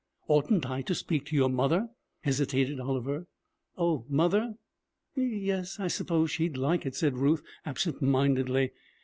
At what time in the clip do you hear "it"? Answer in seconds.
6.87-6.95